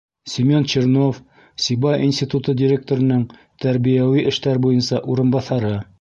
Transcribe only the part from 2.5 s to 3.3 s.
директорының